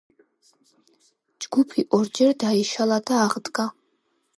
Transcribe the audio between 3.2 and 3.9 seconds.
აღდგა.